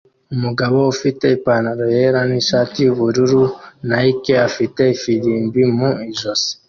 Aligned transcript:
Umugabo 0.35 0.77
ufite 0.93 1.25
ipantaro 1.37 1.85
yera 1.97 2.21
nishati 2.29 2.77
yubururu 2.85 3.41
Nike 3.89 4.33
afite 4.47 4.81
ifirimbi 4.95 5.61
mu 5.77 5.89
ijosi 6.11 6.51